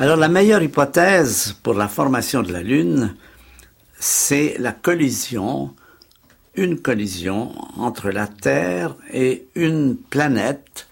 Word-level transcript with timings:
Alors 0.00 0.16
la 0.16 0.28
meilleure 0.28 0.62
hypothèse 0.62 1.56
pour 1.64 1.74
la 1.74 1.88
formation 1.88 2.42
de 2.44 2.52
la 2.52 2.62
Lune, 2.62 3.16
c'est 3.98 4.54
la 4.60 4.70
collision, 4.70 5.74
une 6.54 6.78
collision 6.78 7.50
entre 7.76 8.10
la 8.10 8.28
Terre 8.28 8.94
et 9.12 9.48
une 9.56 9.96
planète 9.96 10.86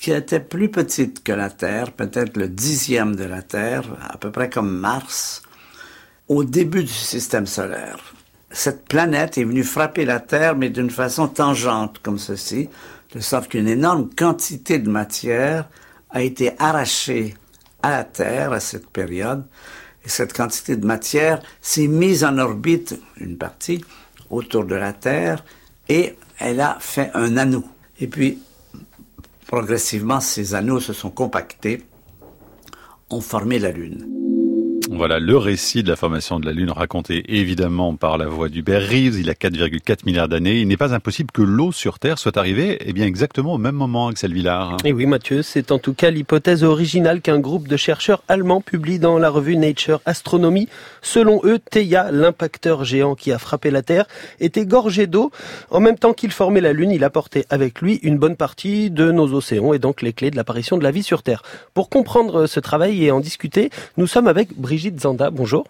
qui 0.00 0.10
était 0.10 0.40
plus 0.40 0.70
petite 0.70 1.22
que 1.22 1.32
la 1.32 1.50
Terre, 1.50 1.92
peut-être 1.92 2.38
le 2.38 2.48
dixième 2.48 3.14
de 3.14 3.24
la 3.24 3.42
Terre, 3.42 3.84
à 4.08 4.16
peu 4.16 4.30
près 4.30 4.48
comme 4.48 4.74
Mars, 4.74 5.42
au 6.28 6.42
début 6.42 6.84
du 6.84 6.88
système 6.88 7.46
solaire. 7.46 8.14
Cette 8.50 8.88
planète 8.88 9.36
est 9.36 9.44
venue 9.44 9.64
frapper 9.64 10.06
la 10.06 10.20
Terre, 10.20 10.56
mais 10.56 10.70
d'une 10.70 10.88
façon 10.88 11.28
tangente, 11.28 11.98
comme 11.98 12.18
ceci, 12.18 12.70
de 13.14 13.20
sorte 13.20 13.48
qu'une 13.48 13.68
énorme 13.68 14.08
quantité 14.16 14.78
de 14.78 14.88
matière 14.88 15.68
a 16.08 16.22
été 16.22 16.52
arrachée 16.58 17.34
à 17.86 17.90
la 17.98 18.04
Terre 18.04 18.52
à 18.52 18.60
cette 18.60 18.88
période, 18.88 19.44
et 20.04 20.08
cette 20.08 20.32
quantité 20.32 20.76
de 20.76 20.86
matière 20.86 21.42
s'est 21.60 21.88
mise 21.88 22.24
en 22.24 22.38
orbite, 22.38 22.98
une 23.18 23.36
partie, 23.36 23.84
autour 24.30 24.64
de 24.64 24.74
la 24.74 24.92
Terre, 24.92 25.44
et 25.88 26.16
elle 26.38 26.60
a 26.60 26.78
fait 26.80 27.10
un 27.14 27.36
anneau. 27.36 27.64
Et 28.00 28.06
puis, 28.06 28.38
progressivement, 29.46 30.20
ces 30.20 30.54
anneaux 30.54 30.80
se 30.80 30.92
sont 30.92 31.10
compactés, 31.10 31.84
ont 33.10 33.20
formé 33.20 33.58
la 33.58 33.70
Lune. 33.70 34.25
Voilà 34.96 35.18
le 35.18 35.36
récit 35.36 35.82
de 35.82 35.90
la 35.90 35.96
formation 35.96 36.40
de 36.40 36.46
la 36.46 36.52
Lune 36.52 36.70
raconté 36.70 37.22
évidemment 37.28 37.94
par 37.96 38.16
la 38.16 38.28
voix 38.28 38.48
d'Hubert 38.48 38.80
Reeves. 38.80 39.20
Il 39.20 39.28
a 39.28 39.34
4,4 39.34 40.06
milliards 40.06 40.26
d'années. 40.26 40.60
Il 40.60 40.68
n'est 40.68 40.78
pas 40.78 40.94
impossible 40.94 41.30
que 41.32 41.42
l'eau 41.42 41.70
sur 41.70 41.98
Terre 41.98 42.18
soit 42.18 42.38
arrivée 42.38 42.78
eh 42.80 42.94
bien 42.94 43.04
exactement 43.04 43.52
au 43.52 43.58
même 43.58 43.74
moment, 43.74 44.08
Axel 44.08 44.32
Villard. 44.32 44.78
Et 44.86 44.94
oui 44.94 45.04
Mathieu, 45.04 45.42
c'est 45.42 45.70
en 45.70 45.78
tout 45.78 45.92
cas 45.92 46.10
l'hypothèse 46.10 46.64
originale 46.64 47.20
qu'un 47.20 47.38
groupe 47.38 47.68
de 47.68 47.76
chercheurs 47.76 48.22
allemands 48.26 48.62
publie 48.62 48.98
dans 48.98 49.18
la 49.18 49.28
revue 49.28 49.58
Nature 49.58 50.00
Astronomy. 50.06 50.66
Selon 51.02 51.42
eux, 51.44 51.58
Theia, 51.58 52.10
l'impacteur 52.10 52.84
géant 52.84 53.14
qui 53.14 53.32
a 53.32 53.38
frappé 53.38 53.70
la 53.70 53.82
Terre, 53.82 54.06
était 54.40 54.64
gorgé 54.64 55.06
d'eau. 55.06 55.30
En 55.68 55.80
même 55.80 55.98
temps 55.98 56.14
qu'il 56.14 56.30
formait 56.30 56.62
la 56.62 56.72
Lune, 56.72 56.90
il 56.90 57.04
apportait 57.04 57.44
avec 57.50 57.82
lui 57.82 57.96
une 58.02 58.16
bonne 58.16 58.36
partie 58.36 58.90
de 58.90 59.10
nos 59.10 59.34
océans 59.34 59.74
et 59.74 59.78
donc 59.78 60.00
les 60.00 60.14
clés 60.14 60.30
de 60.30 60.36
l'apparition 60.36 60.78
de 60.78 60.82
la 60.82 60.90
vie 60.90 61.02
sur 61.02 61.22
Terre. 61.22 61.42
Pour 61.74 61.90
comprendre 61.90 62.46
ce 62.46 62.60
travail 62.60 63.04
et 63.04 63.10
en 63.10 63.20
discuter, 63.20 63.68
nous 63.98 64.06
sommes 64.06 64.26
avec 64.26 64.56
Brigitte 64.56 64.85
Zanda, 64.98 65.30
bonjour. 65.30 65.64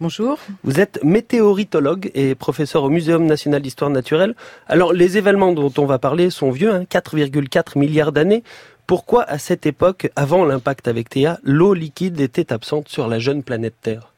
Bonjour. 0.00 0.38
Vous 0.64 0.80
êtes 0.80 1.02
météoritologue 1.04 2.10
et 2.14 2.34
professeur 2.34 2.82
au 2.82 2.90
Muséum 2.90 3.26
national 3.26 3.62
d'histoire 3.62 3.90
naturelle. 3.90 4.34
Alors, 4.66 4.92
les 4.92 5.18
événements 5.18 5.52
dont 5.52 5.72
on 5.78 5.86
va 5.86 5.98
parler 5.98 6.30
sont 6.30 6.50
vieux, 6.50 6.72
4,4 6.90 7.58
hein, 7.58 7.62
milliards 7.76 8.12
d'années. 8.12 8.42
Pourquoi, 8.86 9.22
à 9.22 9.38
cette 9.38 9.66
époque, 9.66 10.10
avant 10.16 10.44
l'impact 10.44 10.88
avec 10.88 11.08
Théa, 11.08 11.38
l'eau 11.42 11.74
liquide 11.74 12.20
était 12.20 12.52
absente 12.52 12.88
sur 12.88 13.06
la 13.08 13.18
jeune 13.18 13.42
planète 13.42 13.74
Terre? 13.80 14.13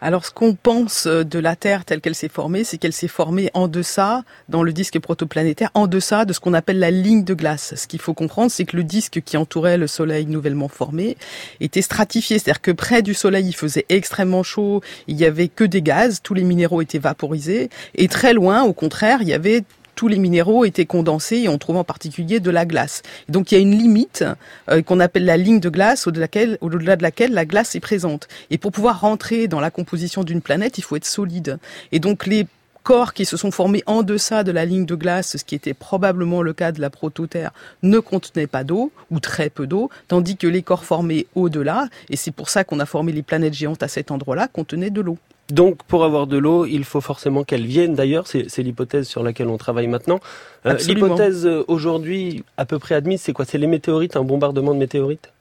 Alors, 0.00 0.24
ce 0.24 0.30
qu'on 0.30 0.54
pense 0.54 1.06
euh, 1.06 1.24
de 1.24 1.38
la 1.38 1.56
Terre 1.56 1.84
telle 1.84 2.00
qu'elle 2.00 2.14
s'est 2.14 2.28
formée, 2.28 2.64
c'est 2.64 2.78
qu'elle 2.78 2.92
s'est 2.92 3.08
formée 3.08 3.50
en 3.52 3.68
deçà, 3.68 4.22
dans 4.48 4.62
le 4.62 4.72
disque 4.72 4.98
protoplanétaire, 4.98 5.70
en 5.74 5.86
deçà 5.86 6.24
de 6.24 6.32
ce 6.32 6.40
qu'on 6.40 6.54
appelle 6.54 6.78
la 6.78 6.90
ligne 6.90 7.22
de 7.22 7.34
glace. 7.34 7.74
Ce 7.76 7.86
qu'il 7.86 8.00
faut 8.00 8.14
comprendre, 8.14 8.50
c'est 8.50 8.64
que 8.64 8.76
le 8.76 8.84
disque 8.84 9.20
qui 9.22 9.36
entourait 9.36 9.76
le 9.76 9.86
Soleil 9.86 10.26
nouvellement 10.26 10.68
formé 10.68 11.16
était 11.60 11.82
stratifié, 11.82 12.38
c'est-à-dire 12.38 12.62
que 12.62 12.70
près 12.70 13.02
du 13.02 13.12
Soleil, 13.12 13.46
il 13.46 13.54
faisait 13.54 13.84
extrêmement 13.90 14.42
chaud, 14.42 14.80
il 15.06 15.16
y 15.16 15.26
avait 15.26 15.48
que 15.48 15.64
des 15.64 15.82
gaz, 15.82 16.20
tous 16.22 16.34
les 16.34 16.44
minéraux 16.44 16.80
étaient 16.80 16.98
vaporisés, 16.98 17.68
et 17.94 18.08
très 18.08 18.32
loin, 18.32 18.62
au 18.62 18.72
contraire, 18.72 19.18
il 19.20 19.28
y 19.28 19.34
avait 19.34 19.64
tous 20.00 20.08
les 20.08 20.18
minéraux 20.18 20.64
étaient 20.64 20.86
condensés 20.86 21.40
et 21.40 21.48
on 21.50 21.58
trouve 21.58 21.76
en 21.76 21.84
particulier 21.84 22.40
de 22.40 22.50
la 22.50 22.64
glace. 22.64 23.02
donc 23.28 23.52
il 23.52 23.56
y 23.56 23.58
a 23.58 23.60
une 23.60 23.76
limite 23.76 24.24
euh, 24.70 24.80
qu'on 24.80 24.98
appelle 24.98 25.26
la 25.26 25.36
ligne 25.36 25.60
de 25.60 25.68
glace 25.68 26.06
au-delà 26.06 26.96
de 26.96 27.02
laquelle 27.02 27.34
la 27.34 27.44
glace 27.44 27.74
est 27.74 27.80
présente. 27.80 28.26
Et 28.48 28.56
pour 28.56 28.72
pouvoir 28.72 29.02
rentrer 29.02 29.46
dans 29.46 29.60
la 29.60 29.70
composition 29.70 30.24
d'une 30.24 30.40
planète, 30.40 30.78
il 30.78 30.82
faut 30.84 30.96
être 30.96 31.04
solide. 31.04 31.58
Et 31.92 31.98
donc 31.98 32.24
les 32.24 32.46
corps 32.82 33.12
qui 33.12 33.26
se 33.26 33.36
sont 33.36 33.50
formés 33.50 33.82
en 33.84 34.02
deçà 34.02 34.42
de 34.42 34.52
la 34.52 34.64
ligne 34.64 34.86
de 34.86 34.94
glace, 34.94 35.36
ce 35.36 35.44
qui 35.44 35.54
était 35.54 35.74
probablement 35.74 36.40
le 36.40 36.54
cas 36.54 36.72
de 36.72 36.80
la 36.80 36.88
prototerre, 36.88 37.52
ne 37.82 37.98
contenaient 37.98 38.46
pas 38.46 38.64
d'eau, 38.64 38.92
ou 39.10 39.20
très 39.20 39.50
peu 39.50 39.66
d'eau, 39.66 39.90
tandis 40.08 40.38
que 40.38 40.46
les 40.46 40.62
corps 40.62 40.86
formés 40.86 41.26
au-delà, 41.34 41.88
et 42.08 42.16
c'est 42.16 42.30
pour 42.30 42.48
ça 42.48 42.64
qu'on 42.64 42.80
a 42.80 42.86
formé 42.86 43.12
les 43.12 43.22
planètes 43.22 43.52
géantes 43.52 43.82
à 43.82 43.88
cet 43.88 44.10
endroit-là, 44.10 44.48
contenaient 44.48 44.88
de 44.88 45.02
l'eau. 45.02 45.18
Donc, 45.52 45.82
pour 45.84 46.04
avoir 46.04 46.26
de 46.26 46.36
l'eau, 46.36 46.66
il 46.66 46.84
faut 46.84 47.00
forcément 47.00 47.44
qu'elle 47.44 47.66
vienne. 47.66 47.94
D'ailleurs, 47.94 48.26
c'est 48.26 48.58
l'hypothèse 48.58 49.08
sur 49.08 49.22
laquelle 49.22 49.48
on 49.48 49.56
travaille 49.56 49.86
maintenant. 49.86 50.20
Euh, 50.66 50.74
l'hypothèse 50.86 51.46
euh, 51.46 51.64
aujourd'hui 51.68 52.44
à 52.56 52.66
peu 52.66 52.78
près 52.78 52.94
admise, 52.94 53.22
c'est 53.22 53.32
quoi? 53.32 53.44
C'est 53.44 53.58
les 53.58 53.66
météorites, 53.66 54.16
un 54.16 54.24
bombardement 54.24 54.74
de 54.74 54.78
météorites? 54.78 55.32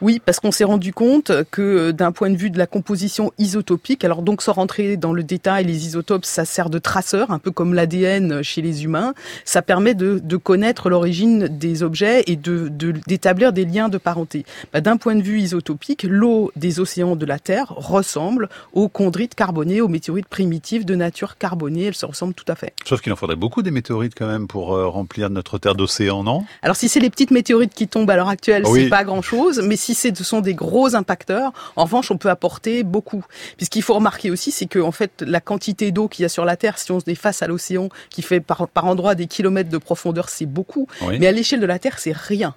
Oui, 0.00 0.20
parce 0.24 0.40
qu'on 0.40 0.50
s'est 0.50 0.64
rendu 0.64 0.92
compte 0.92 1.32
que 1.50 1.62
euh, 1.62 1.92
d'un 1.92 2.12
point 2.12 2.30
de 2.30 2.36
vue 2.36 2.50
de 2.50 2.58
la 2.58 2.66
composition 2.66 3.32
isotopique, 3.38 4.04
alors 4.04 4.22
donc 4.22 4.42
sans 4.42 4.52
rentrer 4.52 4.96
dans 4.96 5.12
le 5.12 5.22
détail, 5.22 5.64
les 5.64 5.86
isotopes, 5.86 6.24
ça 6.24 6.44
sert 6.44 6.70
de 6.70 6.78
traceur, 6.78 7.30
un 7.30 7.38
peu 7.38 7.50
comme 7.50 7.74
l'ADN 7.74 8.42
chez 8.42 8.62
les 8.62 8.84
humains. 8.84 9.14
Ça 9.44 9.62
permet 9.62 9.94
de, 9.94 10.20
connaître 10.36 10.90
l'origine 10.90 11.46
des 11.46 11.82
objets 11.82 12.24
et 12.26 12.36
de 12.36 12.68
d'établir 12.68 13.52
des 13.52 13.64
liens 13.64 13.88
de 13.88 13.98
parenté. 13.98 14.44
Bah, 14.72 14.80
d'un 14.80 14.96
point 14.96 15.14
de 15.14 15.22
vue 15.22 15.40
isotopique, 15.40 16.02
l'eau 16.02 16.50
des 16.56 16.80
océans 16.80 17.14
de 17.14 17.24
la 17.24 17.38
Terre 17.38 17.68
ressemble 17.68 18.48
aux 18.72 18.88
chondrites 18.88 19.34
carbonées, 19.34 19.80
aux 19.80 19.88
météorites 19.88 20.26
primitives 20.26 20.84
de 20.84 20.94
nature 20.96 21.38
carbonée. 21.38 21.84
Elles 21.84 21.94
se 21.94 22.04
ressemblent 22.04 22.34
tout 22.34 22.44
à 22.48 22.56
fait. 22.56 22.74
Sauf 22.84 23.00
qu'il 23.00 23.12
en 23.12 23.16
faudrait 23.16 23.36
beaucoup 23.36 23.62
des 23.62 23.70
météorites 23.70 24.14
quand 24.16 24.26
même 24.26 24.48
pour 24.48 24.74
euh, 24.74 24.88
remplir 24.88 25.30
notre 25.30 25.58
terre 25.58 25.76
d'océan, 25.76 26.24
non? 26.24 26.44
Alors 26.62 26.76
si 26.76 26.88
c'est 26.88 27.00
les 27.00 27.10
petites 27.10 27.30
météorites 27.30 27.74
qui 27.74 27.86
tombent 27.86 28.10
à 28.10 28.16
l'heure 28.16 28.28
actuelle, 28.28 28.64
c'est 28.66 28.88
pas 28.88 29.04
grand-chose, 29.04 29.53
mais 29.62 29.76
si 29.76 29.94
ce 29.94 30.12
sont 30.22 30.40
des 30.40 30.54
gros 30.54 30.94
impacteurs, 30.94 31.52
en 31.76 31.84
revanche, 31.84 32.10
on 32.10 32.18
peut 32.18 32.30
apporter 32.30 32.82
beaucoup. 32.82 33.24
Puisqu'il 33.56 33.82
faut 33.82 33.94
remarquer 33.94 34.30
aussi, 34.30 34.50
c'est 34.50 34.66
que 34.66 34.78
en 34.78 34.92
fait, 34.92 35.22
la 35.26 35.40
quantité 35.40 35.92
d'eau 35.92 36.08
qu'il 36.08 36.22
y 36.22 36.26
a 36.26 36.28
sur 36.28 36.44
la 36.44 36.56
Terre, 36.56 36.78
si 36.78 36.90
on 36.92 37.00
se 37.00 37.10
est 37.10 37.14
face 37.14 37.42
à 37.42 37.46
l'océan, 37.46 37.88
qui 38.10 38.22
fait 38.22 38.40
par, 38.40 38.68
par 38.68 38.86
endroit 38.86 39.14
des 39.14 39.26
kilomètres 39.26 39.70
de 39.70 39.78
profondeur, 39.78 40.28
c'est 40.28 40.46
beaucoup. 40.46 40.86
Mais 41.18 41.26
à 41.26 41.32
l'échelle 41.32 41.60
de 41.60 41.66
la 41.66 41.78
Terre, 41.78 41.98
c'est 41.98 42.16
rien. 42.16 42.54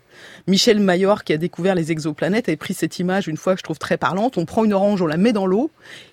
Michel 0.48 0.80
Mayor, 0.80 1.24
qui 1.24 1.34
a 1.34 1.38
découvert 1.38 1.76
les 1.76 1.92
exoplanètes, 1.92 2.50
avait 2.50 2.56
pris 2.58 2.74
cette 2.74 3.00
image 3.00 3.28
une 3.28 3.38
fois 3.38 3.54
que 3.54 3.60
je 3.60 3.64
trouve 3.64 3.78
très 3.78 3.98
parlante. 3.98 4.38
On 4.38 4.46
prend 4.46 4.66
une 4.66 4.74
orange, 4.74 5.02
on 5.02 5.08
la 5.08 5.18
met 5.18 5.34
dans 5.34 5.46
l'eau, 5.46 5.70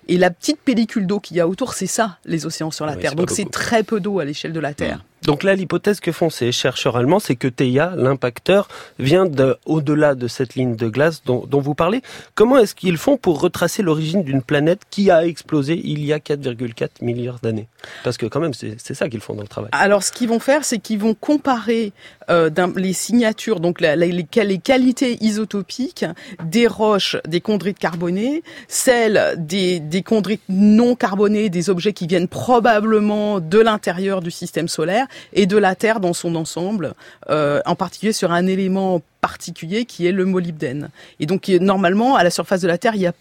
et 0.07 0.17
la 0.17 0.29
petite 0.29 0.59
pellicule 0.59 1.07
d'eau 1.07 1.19
qu'il 1.19 1.37
y 1.37 1.39
a 1.39 1.47
autour, 1.47 1.73
c'est 1.73 1.87
ça, 1.87 2.17
les 2.25 2.45
océans 2.45 2.71
sur 2.71 2.85
la 2.85 2.95
Terre. 2.95 3.15
Donc 3.15 3.31
c'est 3.31 3.49
très 3.49 3.83
peu 3.83 3.99
d'eau 3.99 4.19
à 4.19 4.25
l'échelle 4.25 4.53
de 4.53 4.59
la 4.59 4.73
Terre. 4.73 5.03
Donc 5.25 5.41
là, 5.41 5.55
l'hypothèse 5.55 5.99
que 5.99 6.11
font 6.11 6.29
ces 6.29 6.51
chercheurs 6.51 6.97
allemands, 6.97 7.19
c'est 7.19 7.35
que 7.35 7.47
Theia, 7.47 7.93
l'impacteur, 7.95 8.67
vient 8.99 9.25
de, 9.25 9.57
au-delà 9.65 10.13
de 10.13 10.27
cette 10.27 10.53
ligne 10.53 10.75
de 10.75 10.87
glace 10.87 11.23
dont, 11.25 11.47
vous 11.51 11.73
parlez. 11.73 12.03
Comment 12.35 12.57
est-ce 12.57 12.75
qu'ils 12.75 12.97
font 12.97 13.17
pour 13.17 13.41
retracer 13.41 13.81
l'origine 13.81 14.23
d'une 14.23 14.43
planète 14.43 14.81
qui 14.91 15.09
a 15.09 15.25
explosé 15.25 15.81
il 15.83 16.05
y 16.05 16.13
a 16.13 16.19
4,4 16.19 16.89
milliards 17.01 17.39
d'années? 17.39 17.67
Parce 18.03 18.17
que 18.17 18.27
quand 18.27 18.39
même, 18.39 18.53
c'est, 18.53 18.77
ça 18.93 19.09
qu'ils 19.09 19.19
font 19.19 19.33
dans 19.33 19.41
le 19.41 19.47
travail. 19.47 19.69
Alors, 19.71 20.03
ce 20.03 20.11
qu'ils 20.11 20.29
vont 20.29 20.39
faire, 20.39 20.63
c'est 20.63 20.77
qu'ils 20.77 20.99
vont 20.99 21.15
comparer 21.15 21.91
euh, 22.29 22.51
les 22.75 22.93
signatures, 22.93 23.59
donc 23.59 23.81
les, 23.81 24.23
qualités 24.61 25.17
isotopiques 25.21 26.05
des 26.43 26.67
roches, 26.67 27.17
des 27.27 27.41
chondrites 27.41 27.79
carbonées, 27.79 28.43
celles 28.67 29.35
des, 29.37 29.79
des 29.79 30.03
chondrites 30.03 30.43
non 30.49 30.95
carbonées, 30.95 31.49
des 31.49 31.71
objets 31.71 31.93
qui 31.93 32.05
viennent 32.05 32.27
probablement 32.27 33.39
de 33.39 33.59
l'intérieur 33.59 34.21
du 34.21 34.29
système 34.29 34.67
solaire, 34.67 35.07
et 35.33 35.45
de 35.45 35.57
la 35.57 35.75
Terre 35.75 35.99
dans 35.99 36.13
son 36.13 36.35
ensemble, 36.35 36.93
euh, 37.29 37.61
en 37.65 37.75
particulier 37.75 38.13
sur 38.13 38.31
un 38.31 38.47
élément 38.47 39.01
particulier 39.21 39.85
qui 39.85 40.05
est 40.07 40.11
le 40.11 40.25
molybdène. 40.25 40.89
Et 41.19 41.25
donc 41.25 41.47
normalement, 41.47 42.15
à 42.15 42.23
la 42.23 42.29
surface 42.29 42.61
de 42.61 42.67
la 42.67 42.77
Terre, 42.77 42.95
il 42.95 43.01
y 43.01 43.07
a 43.07 43.13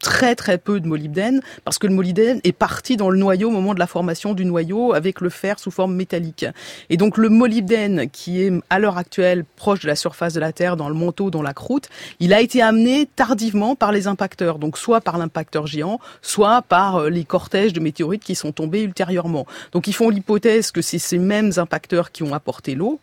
très 0.00 0.34
très 0.34 0.58
peu 0.58 0.80
de 0.80 0.86
molybdène 0.86 1.40
parce 1.64 1.78
que 1.78 1.86
le 1.86 1.94
molybdène 1.94 2.40
est 2.44 2.52
parti 2.52 2.96
dans 2.96 3.10
le 3.10 3.18
noyau 3.18 3.48
au 3.48 3.52
moment 3.52 3.74
de 3.74 3.78
la 3.78 3.86
formation 3.86 4.34
du 4.34 4.44
noyau 4.44 4.94
avec 4.94 5.20
le 5.20 5.30
fer 5.30 5.58
sous 5.58 5.70
forme 5.70 5.94
métallique. 5.94 6.46
Et 6.88 6.96
donc 6.96 7.16
le 7.16 7.28
molybdène 7.28 8.10
qui 8.10 8.42
est 8.42 8.52
à 8.70 8.78
l'heure 8.78 8.98
actuelle 8.98 9.44
proche 9.56 9.80
de 9.80 9.86
la 9.86 9.96
surface 9.96 10.34
de 10.34 10.40
la 10.40 10.52
Terre 10.52 10.76
dans 10.76 10.88
le 10.88 10.94
manteau, 10.94 11.30
dans 11.30 11.42
la 11.42 11.54
croûte, 11.54 11.88
il 12.18 12.32
a 12.32 12.40
été 12.40 12.62
amené 12.62 13.08
tardivement 13.14 13.76
par 13.76 13.92
les 13.92 14.06
impacteurs, 14.06 14.58
donc 14.58 14.78
soit 14.78 15.00
par 15.00 15.18
l'impacteur 15.18 15.66
géant, 15.66 16.00
soit 16.22 16.62
par 16.62 16.96
euh, 16.96 17.10
les 17.10 17.24
cortèges 17.24 17.72
de 17.72 17.80
météorites 17.80 18.24
qui 18.24 18.34
sont 18.34 18.52
tombés 18.52 18.82
ultérieurement. 18.82 19.46
Donc 19.72 19.86
ils 19.86 19.94
font 19.94 20.08
l'hypothèse 20.08 20.70
que 20.70 20.82
c'est 20.82 20.98
ces 20.98 21.18
mêmes 21.18 21.52
impacteurs 21.56 22.10
qui 22.10 22.22
ont 22.22 22.34
apporté 22.34 22.74
l'eau 22.74 23.00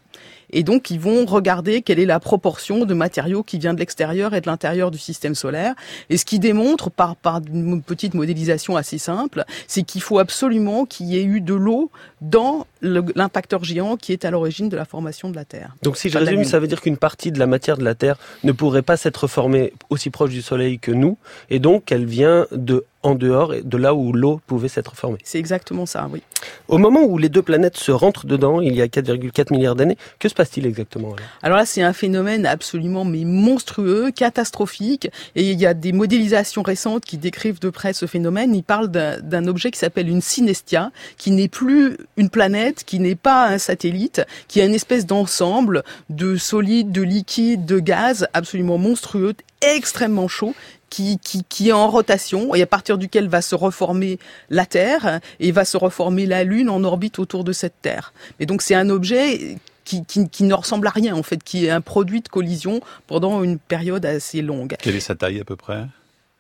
et 0.51 0.63
donc, 0.63 0.91
ils 0.91 0.99
vont 0.99 1.25
regarder 1.25 1.81
quelle 1.81 1.99
est 1.99 2.05
la 2.05 2.19
proportion 2.19 2.85
de 2.85 2.93
matériaux 2.93 3.43
qui 3.43 3.57
vient 3.57 3.73
de 3.73 3.79
l'extérieur 3.79 4.33
et 4.33 4.41
de 4.41 4.47
l'intérieur 4.47 4.91
du 4.91 4.97
système 4.97 5.35
solaire. 5.35 5.75
Et 6.09 6.17
ce 6.17 6.25
qui 6.25 6.39
démontre, 6.39 6.89
par, 6.89 7.15
par 7.15 7.41
une 7.53 7.81
petite 7.81 8.13
modélisation 8.13 8.77
assez 8.77 8.97
simple, 8.97 9.43
c'est 9.67 9.83
qu'il 9.83 10.01
faut 10.01 10.19
absolument 10.19 10.85
qu'il 10.85 11.07
y 11.07 11.17
ait 11.17 11.23
eu 11.23 11.41
de 11.41 11.53
l'eau 11.53 11.91
dans 12.21 12.65
l'impacteur 12.81 13.63
géant 13.63 13.97
qui 13.97 14.13
est 14.13 14.25
à 14.25 14.31
l'origine 14.31 14.69
de 14.69 14.77
la 14.77 14.85
formation 14.85 15.29
de 15.29 15.35
la 15.35 15.45
Terre. 15.45 15.75
Donc 15.83 15.97
si 15.97 16.09
je 16.09 16.17
résume, 16.17 16.43
ça 16.43 16.59
veut 16.59 16.67
dire 16.67 16.81
qu'une 16.81 16.97
partie 16.97 17.31
de 17.31 17.39
la 17.39 17.47
matière 17.47 17.77
de 17.77 17.83
la 17.83 17.95
Terre 17.95 18.17
ne 18.43 18.51
pourrait 18.51 18.81
pas 18.81 18.97
s'être 18.97 19.27
formée 19.27 19.73
aussi 19.89 20.09
proche 20.09 20.29
du 20.29 20.41
Soleil 20.41 20.79
que 20.79 20.91
nous, 20.91 21.17
et 21.49 21.59
donc 21.59 21.91
elle 21.91 22.05
vient 22.05 22.47
de 22.51 22.85
en 23.07 23.15
dehors 23.15 23.53
de 23.63 23.77
là 23.77 23.93
où 23.93 24.11
l'eau 24.11 24.41
pouvait 24.47 24.67
s'être 24.67 24.95
formée. 24.95 25.19
C'est 25.23 25.39
exactement 25.39 25.85
ça, 25.85 26.09
oui. 26.11 26.21
Au 26.67 26.77
moment 26.77 27.03
où 27.03 27.17
les 27.17 27.29
deux 27.29 27.41
planètes 27.41 27.77
se 27.77 27.91
rentrent 27.91 28.25
dedans, 28.25 28.59
il 28.59 28.75
y 28.75 28.81
a 28.81 28.87
4,4 28.87 29.53
milliards 29.53 29.75
d'années, 29.75 29.97
que 30.19 30.27
se 30.27 30.33
passe-t-il 30.33 30.65
exactement 30.65 31.13
alors, 31.13 31.27
alors 31.41 31.57
là, 31.57 31.65
c'est 31.65 31.81
un 31.81 31.93
phénomène 31.93 32.45
absolument 32.45 33.05
mais 33.05 33.23
monstrueux, 33.23 34.11
catastrophique, 34.11 35.09
et 35.35 35.49
il 35.49 35.59
y 35.59 35.65
a 35.65 35.73
des 35.73 35.93
modélisations 35.93 36.63
récentes 36.63 37.05
qui 37.05 37.17
décrivent 37.17 37.59
de 37.59 37.69
près 37.69 37.93
ce 37.93 38.05
phénomène. 38.05 38.53
Ils 38.53 38.63
parlent 38.63 38.89
d'un 38.89 39.47
objet 39.47 39.71
qui 39.71 39.79
s'appelle 39.79 40.09
une 40.09 40.21
synestia, 40.21 40.91
qui 41.17 41.31
n'est 41.31 41.47
plus 41.47 41.97
une 42.17 42.29
planète, 42.29 42.83
qui 42.83 42.99
n'est 42.99 43.15
pas 43.15 43.47
un 43.47 43.57
satellite, 43.57 44.21
qui 44.49 44.59
est 44.59 44.65
une 44.65 44.75
espèce 44.75 45.05
d'ensemble 45.05 45.83
de 46.09 46.35
solides, 46.35 46.91
de 46.91 47.01
liquides, 47.01 47.65
de 47.65 47.79
gaz 47.79 48.27
absolument 48.33 48.77
monstrueux, 48.77 49.33
extrêmement 49.61 50.27
chaud, 50.27 50.53
qui, 50.89 51.19
qui, 51.19 51.43
qui, 51.43 51.69
est 51.69 51.73
en 51.73 51.89
rotation 51.89 52.55
et 52.55 52.61
à 52.61 52.65
partir 52.65 52.97
duquel 52.97 53.27
va 53.27 53.41
se 53.41 53.55
reformer 53.55 54.19
la 54.49 54.65
Terre 54.65 55.19
et 55.39 55.51
va 55.51 55.65
se 55.65 55.77
reformer 55.77 56.25
la 56.25 56.43
Lune 56.43 56.69
en 56.69 56.83
orbite 56.83 57.19
autour 57.19 57.43
de 57.43 57.51
cette 57.51 57.81
Terre. 57.81 58.13
Et 58.39 58.45
donc 58.45 58.61
c'est 58.61 58.75
un 58.75 58.89
objet 58.89 59.57
qui, 59.83 60.05
qui, 60.05 60.29
qui, 60.29 60.43
ne 60.43 60.53
ressemble 60.53 60.87
à 60.87 60.91
rien 60.91 61.15
en 61.15 61.23
fait, 61.23 61.43
qui 61.43 61.65
est 61.65 61.69
un 61.69 61.81
produit 61.81 62.21
de 62.21 62.27
collision 62.27 62.81
pendant 63.07 63.43
une 63.43 63.57
période 63.57 64.05
assez 64.05 64.41
longue. 64.41 64.75
Quelle 64.81 64.95
est 64.95 65.01
sa 65.01 65.15
taille 65.15 65.39
à 65.39 65.45
peu 65.45 65.55
près? 65.55 65.85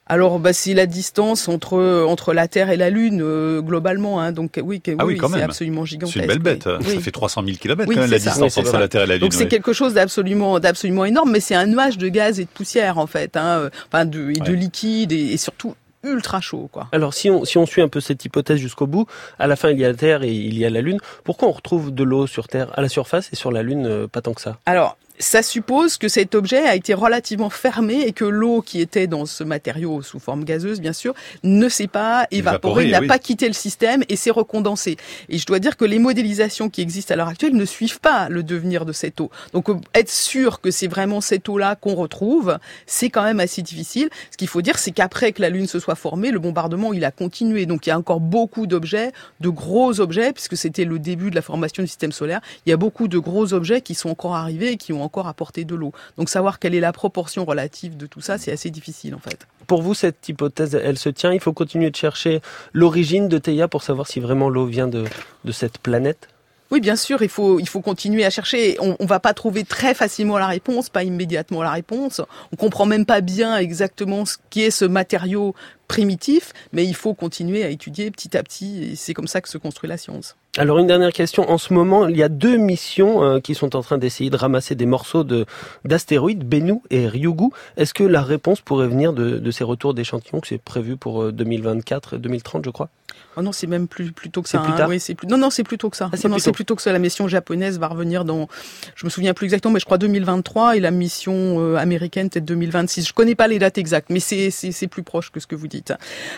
Alors, 0.09 0.39
bah, 0.39 0.53
c'est 0.53 0.73
la 0.73 0.85
distance 0.85 1.47
entre 1.47 2.05
entre 2.07 2.33
la 2.33 2.47
Terre 2.47 2.69
et 2.69 2.77
la 2.77 2.89
Lune 2.89 3.21
euh, 3.21 3.61
globalement. 3.61 4.19
Hein, 4.21 4.31
donc 4.31 4.59
oui, 4.63 4.81
ah 4.97 5.05
oui, 5.05 5.19
c'est 5.19 5.41
absolument 5.41 5.85
gigantesque. 5.85 6.13
C'est 6.13 6.21
une 6.21 6.27
belle 6.27 6.39
bête. 6.39 6.63
Ça 6.63 6.99
fait 6.99 7.11
300 7.11 7.43
000 7.45 7.57
km 7.57 7.91
quand 7.91 8.01
même 8.01 8.11
la 8.11 8.19
distance 8.19 8.57
entre 8.57 8.77
la 8.77 8.87
Terre 8.87 9.03
et 9.03 9.07
la 9.07 9.15
Lune. 9.15 9.21
Donc 9.21 9.33
c'est 9.33 9.47
quelque 9.47 9.73
chose 9.73 9.93
d'absolument 9.93 10.59
d'absolument 10.59 11.05
énorme, 11.05 11.31
mais 11.31 11.39
c'est 11.39 11.55
un 11.55 11.65
nuage 11.65 11.97
de 11.97 12.07
gaz 12.07 12.39
et 12.39 12.45
de 12.45 12.49
poussière 12.49 12.97
en 12.97 13.07
fait, 13.07 13.35
hein, 13.37 13.69
enfin 13.87 14.05
de, 14.05 14.31
et 14.31 14.39
de 14.39 14.53
liquide 14.53 15.11
et, 15.11 15.33
et 15.33 15.37
surtout 15.37 15.75
ultra 16.03 16.41
chaud. 16.41 16.69
Quoi. 16.71 16.87
Alors 16.91 17.13
si 17.13 17.29
on, 17.29 17.45
si 17.45 17.57
on 17.57 17.65
suit 17.65 17.81
un 17.81 17.87
peu 17.87 17.99
cette 17.99 18.23
hypothèse 18.25 18.59
jusqu'au 18.59 18.87
bout, 18.87 19.07
à 19.39 19.47
la 19.47 19.55
fin 19.55 19.69
il 19.69 19.79
y 19.79 19.85
a 19.85 19.89
la 19.89 19.93
Terre 19.93 20.23
et 20.23 20.31
il 20.31 20.57
y 20.57 20.65
a 20.65 20.69
la 20.69 20.81
Lune, 20.81 20.99
pourquoi 21.23 21.47
on 21.49 21.51
retrouve 21.51 21.93
de 21.93 22.03
l'eau 22.03 22.27
sur 22.27 22.47
Terre 22.47 22.71
à 22.77 22.81
la 22.81 22.89
surface 22.89 23.29
et 23.33 23.35
sur 23.35 23.51
la 23.51 23.63
Lune 23.63 23.85
euh, 23.85 24.07
pas 24.07 24.21
tant 24.21 24.33
que 24.33 24.41
ça? 24.41 24.57
Alors 24.65 24.97
ça 25.19 25.41
suppose 25.41 25.97
que 25.97 26.07
cet 26.07 26.35
objet 26.35 26.65
a 26.67 26.75
été 26.75 26.93
relativement 26.93 27.49
fermé 27.49 28.01
et 28.01 28.13
que 28.13 28.25
l'eau 28.25 28.61
qui 28.61 28.81
était 28.81 29.07
dans 29.07 29.25
ce 29.25 29.43
matériau 29.43 30.01
sous 30.01 30.19
forme 30.19 30.43
gazeuse, 30.43 30.79
bien 30.79 30.93
sûr, 30.93 31.13
ne 31.43 31.69
s'est 31.69 31.87
pas 31.87 32.27
évaporée, 32.31 32.89
n'a 32.89 33.01
pas 33.01 33.19
quitté 33.19 33.47
le 33.47 33.53
système 33.53 34.03
et 34.09 34.15
s'est 34.15 34.31
recondensé. 34.31 34.97
Et 35.29 35.37
je 35.37 35.45
dois 35.45 35.59
dire 35.59 35.77
que 35.77 35.85
les 35.85 35.99
modélisations 35.99 36.69
qui 36.69 36.81
existent 36.81 37.13
à 37.13 37.17
l'heure 37.17 37.27
actuelle 37.29 37.55
ne 37.55 37.65
suivent 37.65 37.99
pas 37.99 38.29
le 38.29 38.43
devenir 38.43 38.85
de 38.85 38.93
cette 38.93 39.19
eau. 39.19 39.31
Donc 39.53 39.69
euh, 39.69 39.75
être 39.93 40.09
sûr 40.09 40.61
que 40.61 40.71
c'est 40.71 40.87
vraiment 40.87 41.21
cette 41.21 41.47
eau-là 41.49 41.75
qu'on 41.75 41.95
retrouve, 41.95 42.57
c'est 42.85 43.09
quand 43.09 43.23
même 43.23 43.39
assez 43.39 43.61
difficile. 43.61 44.09
Ce 44.31 44.37
qu'il 44.37 44.47
faut 44.47 44.61
dire, 44.61 44.77
c'est 44.77 44.91
qu'après 44.91 45.31
que 45.31 45.41
la 45.41 45.49
Lune 45.49 45.67
se 45.67 45.79
soit 45.79 45.95
formée, 45.95 46.31
le 46.31 46.39
bombardement, 46.39 46.93
il 46.93 47.03
a 47.05 47.11
continué. 47.11 47.65
Donc 47.65 47.87
il 47.87 47.89
y 47.89 47.93
a 47.93 47.97
encore 47.97 48.19
beaucoup 48.19 48.67
d'objets, 48.67 49.11
de 49.39 49.49
gros 49.49 49.99
objets, 49.99 50.31
puisque 50.33 50.57
c'était 50.57 50.85
le 50.85 50.99
début 50.99 51.31
de 51.31 51.35
la 51.35 51.41
formation 51.41 51.81
du 51.81 51.87
système 51.87 52.11
solaire. 52.11 52.41
Il 52.65 52.69
y 52.69 52.73
a 52.73 52.77
beaucoup 52.77 53.07
de 53.07 53.17
gros 53.17 53.53
objets 53.53 53.81
qui 53.81 53.95
sont 53.95 54.09
encore 54.09 54.35
arrivés 54.35 54.71
et 54.73 54.77
qui 54.77 54.93
ont 54.93 55.06
encore 55.07 55.27
apporter 55.27 55.65
de 55.65 55.73
l'eau. 55.73 55.93
Donc 56.17 56.29
savoir 56.29 56.59
quelle 56.59 56.75
est 56.75 56.79
la 56.79 56.93
proportion 56.93 57.45
relative 57.45 57.97
de 57.97 58.05
tout 58.05 58.21
ça, 58.21 58.37
c'est 58.37 58.51
assez 58.51 58.69
difficile 58.69 59.15
en 59.15 59.19
fait. 59.19 59.47
Pour 59.65 59.81
vous, 59.81 59.93
cette 59.93 60.29
hypothèse, 60.29 60.75
elle 60.75 60.97
se 60.97 61.09
tient 61.09 61.33
Il 61.33 61.39
faut 61.39 61.53
continuer 61.53 61.89
de 61.89 61.95
chercher 61.95 62.41
l'origine 62.73 63.27
de 63.27 63.37
Theia 63.37 63.67
pour 63.67 63.83
savoir 63.83 64.07
si 64.07 64.19
vraiment 64.19 64.49
l'eau 64.49 64.65
vient 64.65 64.87
de, 64.87 65.05
de 65.43 65.51
cette 65.51 65.77
planète? 65.79 66.27
Oui, 66.69 66.81
bien 66.81 66.97
sûr, 66.97 67.21
il 67.21 67.29
faut, 67.29 67.59
il 67.59 67.69
faut 67.69 67.79
continuer 67.79 68.25
à 68.25 68.29
chercher. 68.29 68.75
On, 68.81 68.97
on 68.99 69.05
va 69.05 69.21
pas 69.21 69.33
trouver 69.33 69.63
très 69.63 69.93
facilement 69.93 70.37
la 70.37 70.47
réponse, 70.47 70.89
pas 70.89 71.03
immédiatement 71.03 71.63
la 71.63 71.71
réponse. 71.71 72.21
On 72.51 72.57
comprend 72.57 72.85
même 72.85 73.05
pas 73.05 73.21
bien 73.21 73.57
exactement 73.57 74.25
ce 74.25 74.35
qui 74.49 74.63
est 74.63 74.71
ce 74.71 74.83
matériau 74.83 75.55
primitif, 75.87 76.51
mais 76.73 76.85
il 76.85 76.95
faut 76.95 77.13
continuer 77.13 77.63
à 77.63 77.69
étudier 77.69 78.11
petit 78.11 78.35
à 78.35 78.43
petit, 78.43 78.83
et 78.83 78.95
c'est 78.97 79.13
comme 79.13 79.27
ça 79.27 79.39
que 79.39 79.47
se 79.47 79.57
construit 79.57 79.89
la 79.89 79.97
science. 79.97 80.35
Alors 80.57 80.79
une 80.79 80.87
dernière 80.87 81.13
question. 81.13 81.49
En 81.51 81.59
ce 81.59 81.71
moment, 81.71 82.07
il 82.07 82.17
y 82.17 82.23
a 82.23 82.29
deux 82.29 82.57
missions 82.57 83.23
euh, 83.23 83.39
qui 83.39 83.53
sont 83.53 83.75
en 83.75 83.81
train 83.81 83.99
d'essayer 83.99 84.31
de 84.31 84.37
ramasser 84.37 84.73
des 84.73 84.87
morceaux 84.87 85.23
de 85.23 85.45
d'astéroïdes, 85.85 86.43
Bennu 86.43 86.81
et 86.89 87.07
Ryugu. 87.07 87.49
Est-ce 87.77 87.93
que 87.93 88.03
la 88.03 88.23
réponse 88.23 88.61
pourrait 88.61 88.87
venir 88.87 89.13
de, 89.13 89.37
de 89.37 89.51
ces 89.51 89.63
retours 89.63 89.93
d'échantillons 89.93 90.39
que 90.39 90.47
c'est 90.47 90.57
prévu 90.57 90.97
pour 90.97 91.31
2024 91.31 92.15
euh, 92.15 92.17
2030, 92.17 92.65
je 92.65 92.69
crois? 92.71 92.89
Oh 93.35 93.43
non, 93.43 93.51
c'est 93.51 93.67
même 93.67 93.87
plus 93.87 94.11
plutôt 94.11 94.41
que 94.41 94.49
ça. 94.49 94.57
Plus 94.59 94.73
tard 94.73 94.89
oui, 94.89 94.99
c'est 94.99 95.13
plus... 95.13 95.27
Non, 95.27 95.37
non, 95.37 95.51
c'est 95.51 95.63
plutôt 95.63 95.91
que 95.91 95.97
ça. 95.97 96.09
Ah, 96.11 96.27
non, 96.27 96.39
c'est 96.39 96.51
plutôt 96.51 96.75
que 96.75 96.81
ça. 96.81 96.91
La 96.91 96.97
mission 96.97 97.27
japonaise 97.27 97.77
va 97.77 97.87
revenir 97.87 98.25
dans, 98.25 98.47
je 98.95 99.05
me 99.05 99.11
souviens 99.11 99.35
plus 99.35 99.45
exactement, 99.45 99.75
mais 99.75 99.79
je 99.79 99.85
crois 99.85 99.99
2023 99.99 100.75
et 100.75 100.79
la 100.79 100.89
mission 100.89 101.59
euh, 101.59 101.75
américaine 101.75 102.31
peut-être 102.31 102.45
2026. 102.45 103.07
Je 103.07 103.13
connais 103.13 103.35
pas 103.35 103.47
les 103.47 103.59
dates 103.59 103.77
exactes, 103.77 104.09
mais 104.09 104.19
c'est 104.19 104.49
c'est 104.49 104.87
plus 104.87 105.03
proche 105.03 105.31
que 105.31 105.39
ce 105.39 105.45
que 105.45 105.55
vous 105.55 105.67
dites. 105.67 105.93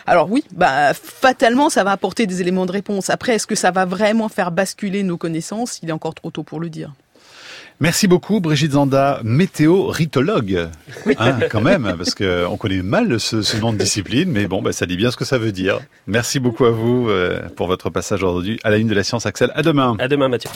Alors 0.06 0.30
oui, 0.30 0.44
bah 0.52 0.94
fatalement, 0.94 1.70
ça 1.70 1.86
va 1.86 1.92
apporter 1.92 2.28
des 2.28 2.42
éléments 2.42 2.66
de 2.66 2.74
réponse. 2.74 3.10
Après, 3.10 3.36
est-ce 3.36 3.48
que 3.48 3.56
ça 3.56 3.72
va 3.72 3.86
vraiment 3.86 4.09
faire 4.30 4.52
basculer 4.52 5.04
nos 5.04 5.18
connaissances 5.18 5.80
Il 5.84 5.90
est 5.90 5.94
encore 5.94 6.16
trop 6.16 6.32
tôt 6.32 6.44
pour 6.44 6.60
le 6.60 6.70
dire. 6.70 6.94
Merci 7.82 8.08
beaucoup 8.08 8.42
Brigitte 8.42 8.74
Zanda, 8.74 9.22
météoritologue. 9.24 10.70
Oui. 11.06 11.16
Hein, 11.18 11.40
quand 11.50 11.62
même, 11.62 11.96
parce 11.98 12.14
qu'on 12.14 12.58
connaît 12.58 12.82
mal 12.82 13.20
ce, 13.22 13.42
ce, 13.42 13.56
nom 13.56 13.72
de 13.72 13.78
discipline, 13.78 14.30
mais 14.30 14.48
bon, 14.48 14.62
bah, 14.62 14.74
ça 14.74 14.86
dit 14.86 14.98
bien 14.98 15.12
ce 15.12 15.18
que 15.18 15.24
ça 15.24 15.38
veut 15.38 15.54
dire. 15.54 15.80
Merci 16.06 16.40
beaucoup 16.40 16.66
à 16.66 16.72
vous 16.72 17.10
euh, 17.10 17.40
pour 17.56 17.68
votre 17.68 17.90
passage 17.90 18.22
aujourd'hui 18.22 18.60
à 18.66 18.70
la 18.70 18.78
ligne 18.78 18.90
de 18.90 18.96
la 18.96 19.04
science, 19.04 19.26
Axel. 19.26 19.52
À 19.56 19.62
demain. 19.62 19.96
À 20.00 20.10
demain, 20.10 20.28
Mathieu. 20.28 20.50